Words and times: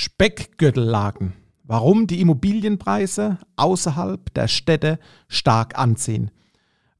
Speckgürtellagen. 0.00 1.32
Warum 1.64 2.06
die 2.06 2.20
Immobilienpreise 2.20 3.38
außerhalb 3.56 4.32
der 4.32 4.46
Städte 4.46 5.00
stark 5.26 5.76
anziehen. 5.76 6.30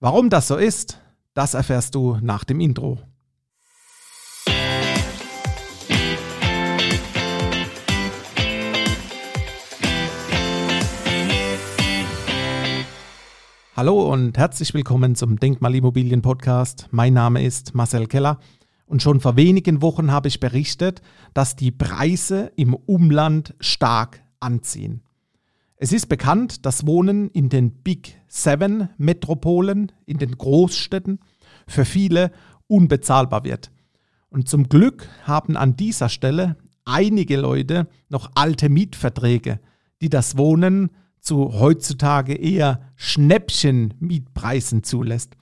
Warum 0.00 0.30
das 0.30 0.48
so 0.48 0.56
ist, 0.56 1.00
das 1.32 1.54
erfährst 1.54 1.94
du 1.94 2.18
nach 2.20 2.42
dem 2.42 2.58
Intro. 2.58 2.98
Hallo 13.76 14.12
und 14.12 14.36
herzlich 14.36 14.74
willkommen 14.74 15.14
zum 15.14 15.38
Denkmalimmobilien 15.38 16.20
Podcast. 16.20 16.88
Mein 16.90 17.14
Name 17.14 17.44
ist 17.44 17.76
Marcel 17.76 18.08
Keller 18.08 18.40
und 18.88 19.02
schon 19.02 19.20
vor 19.20 19.36
wenigen 19.36 19.82
Wochen 19.82 20.10
habe 20.10 20.28
ich 20.28 20.40
berichtet, 20.40 21.02
dass 21.34 21.56
die 21.56 21.70
Preise 21.70 22.50
im 22.56 22.74
Umland 22.74 23.54
stark 23.60 24.22
anziehen. 24.40 25.02
Es 25.76 25.92
ist 25.92 26.08
bekannt, 26.08 26.64
dass 26.66 26.86
Wohnen 26.86 27.30
in 27.30 27.50
den 27.50 27.70
Big 27.70 28.20
Seven 28.26 28.88
Metropolen, 28.96 29.92
in 30.06 30.18
den 30.18 30.36
Großstädten, 30.36 31.20
für 31.66 31.84
viele 31.84 32.32
unbezahlbar 32.66 33.44
wird. 33.44 33.70
Und 34.30 34.48
zum 34.48 34.68
Glück 34.68 35.08
haben 35.22 35.56
an 35.56 35.76
dieser 35.76 36.08
Stelle 36.08 36.56
einige 36.84 37.36
Leute 37.36 37.88
noch 38.08 38.30
alte 38.34 38.68
Mietverträge, 38.68 39.60
die 40.00 40.08
das 40.08 40.36
Wohnen 40.36 40.90
zu 41.20 41.60
heutzutage 41.60 42.34
eher 42.34 42.80
Schnäppchen-Mietpreisen 42.96 44.82
zulässt. 44.82 45.36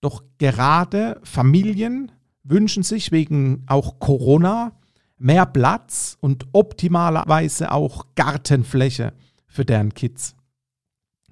Doch 0.00 0.22
gerade 0.38 1.20
Familien 1.24 2.12
wünschen 2.48 2.82
sich 2.82 3.12
wegen 3.12 3.62
auch 3.66 3.98
Corona 3.98 4.72
mehr 5.18 5.46
Platz 5.46 6.16
und 6.20 6.46
optimalerweise 6.52 7.72
auch 7.72 8.06
Gartenfläche 8.14 9.12
für 9.46 9.64
deren 9.64 9.94
Kids. 9.94 10.34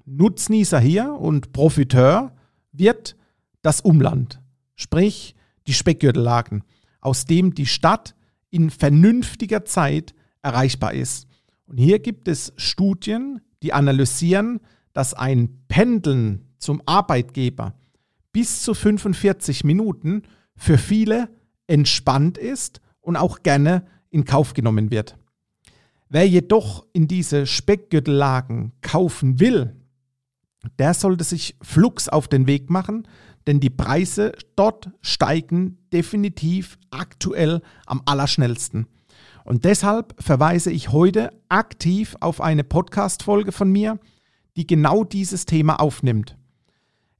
Nutznießer 0.05 0.81
hier 0.81 1.13
und 1.13 1.53
Profiteur 1.53 2.33
wird 2.73 3.17
das 3.63 3.81
Umland, 3.81 4.41
sprich 4.75 5.35
die 5.67 5.73
Speckgürtellagen, 5.73 6.63
aus 7.01 7.25
dem 7.25 7.55
die 7.55 7.67
Stadt 7.67 8.15
in 8.51 8.71
vernünftiger 8.71 9.65
Zeit 9.65 10.15
erreichbar 10.43 10.95
ist. 10.95 11.27
Und 11.67 11.79
hier 11.79 11.99
gibt 11.99 12.29
es 12.29 12.53
Studien, 12.57 13.41
die 13.63 13.73
analysieren, 13.73 14.61
dass 14.93 15.15
ein 15.15 15.65
Pendeln 15.69 16.45
zum 16.59 16.81
Arbeitgeber 16.87 17.75
bis 18.33 18.63
zu 18.63 18.75
45 18.75 19.65
Minuten 19.65 20.23
für 20.57 20.79
viele 20.79 21.29
entspannt 21.67 22.39
ist 22.39 22.81
und 23.01 23.17
auch 23.17 23.43
gerne 23.43 23.87
in 24.11 24.25
Kauf 24.25 24.55
genommen 24.55 24.91
wird. 24.91 25.17
Wer 26.09 26.29
jedoch 26.29 26.87
in 26.93 27.09
diese 27.09 27.47
Speckgürtellagen 27.47 28.73
kaufen 28.81 29.41
will, 29.41 29.77
der 30.79 30.95
sollte 30.95 31.25
sich 31.25 31.57
flugs 31.63 32.09
auf 32.09 32.29
den 32.29 32.47
Weg 32.47 32.71
machen, 32.71 33.07
denn 33.47 33.61
die 33.61 33.71
Preise 33.71 34.33
dort 34.57 34.91
steigen 35.01 35.79
definitiv 35.93 36.79
aktuell 36.91 37.63
am 37.87 38.03
allerschnellsten. 38.05 38.87
Und 39.45 39.65
deshalb 39.65 40.15
verweise 40.21 40.73
ich 40.73 40.91
heute 40.91 41.31
aktiv 41.49 42.17
auf 42.21 42.41
eine 42.41 42.65
Podcast-Folge 42.65 43.53
von 43.53 43.71
mir, 43.71 43.99
die 44.57 44.67
genau 44.67 45.05
dieses 45.05 45.45
Thema 45.45 45.79
aufnimmt. 45.79 46.37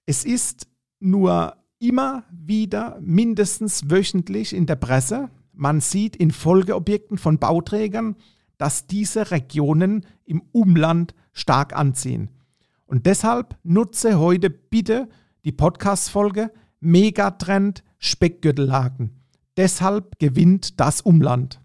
Es 0.07 0.25
ist 0.25 0.67
nur 0.99 1.57
immer 1.79 2.25
wieder 2.31 2.99
mindestens 3.01 3.91
wöchentlich 3.91 4.55
in 4.55 4.67
der 4.67 4.77
Presse. 4.77 5.31
Man 5.53 5.81
sieht 5.81 6.17
in 6.17 6.31
Folgeobjekten 6.31 7.19
von 7.19 7.39
Bauträgern, 7.39 8.17
dass 8.59 8.87
diese 8.87 9.31
Regionen 9.31 10.07
im 10.25 10.43
Umland 10.53 11.15
stark 11.33 11.77
anziehen. 11.77 12.31
Und 12.87 13.07
deshalb 13.07 13.57
nutze 13.63 14.19
heute 14.19 14.49
bitte 14.49 15.09
die 15.45 15.53
Podcast-Folge 15.53 16.53
Megatrend 16.81 17.83
Speckgürtellagen. 17.99 19.23
Deshalb 19.57 20.19
gewinnt 20.19 20.81
das 20.81 21.01
Umland. 21.01 21.61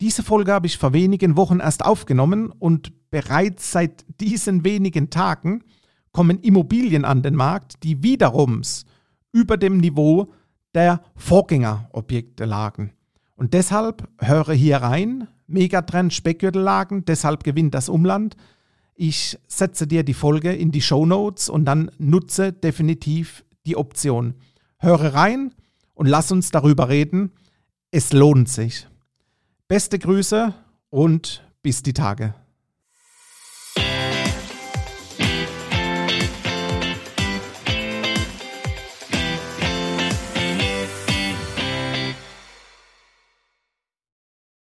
Diese 0.00 0.22
Folge 0.22 0.52
habe 0.52 0.66
ich 0.66 0.78
vor 0.78 0.92
wenigen 0.92 1.36
Wochen 1.36 1.60
erst 1.60 1.84
aufgenommen 1.84 2.50
und 2.50 3.10
bereits 3.10 3.72
seit 3.72 4.06
diesen 4.20 4.64
wenigen 4.64 5.10
Tagen 5.10 5.62
kommen 6.12 6.40
Immobilien 6.40 7.04
an 7.04 7.22
den 7.22 7.34
Markt, 7.34 7.82
die 7.82 8.02
wiederum 8.02 8.62
über 9.32 9.56
dem 9.56 9.78
Niveau 9.78 10.32
der 10.74 11.02
Vorgängerobjekte 11.16 12.44
lagen. 12.44 12.92
Und 13.36 13.54
deshalb 13.54 14.08
höre 14.18 14.52
hier 14.52 14.78
rein, 14.78 15.28
Megatrend 15.46 16.12
Speckgürtellagen, 16.12 17.04
deshalb 17.04 17.42
gewinnt 17.42 17.74
das 17.74 17.88
Umland. 17.88 18.36
Ich 18.94 19.38
setze 19.48 19.86
dir 19.86 20.04
die 20.04 20.14
Folge 20.14 20.52
in 20.52 20.70
die 20.70 20.82
Show 20.82 21.06
Notes 21.06 21.48
und 21.48 21.64
dann 21.64 21.90
nutze 21.98 22.52
definitiv 22.52 23.44
die 23.66 23.76
Option. 23.76 24.34
Höre 24.78 25.14
rein 25.14 25.54
und 25.94 26.06
lass 26.06 26.30
uns 26.30 26.50
darüber 26.50 26.88
reden. 26.88 27.32
Es 27.90 28.12
lohnt 28.12 28.48
sich. 28.48 28.86
Beste 29.68 29.98
Grüße 29.98 30.54
und 30.90 31.42
bis 31.62 31.82
die 31.82 31.92
Tage. 31.92 32.34